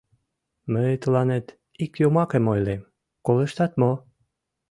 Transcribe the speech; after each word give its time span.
—Мый 0.71 0.93
тыланет 1.01 1.45
ик 1.83 1.91
йомакым 2.01 2.45
ойлем, 2.53 2.81
колыштат 3.25 3.71
мо? 3.81 3.91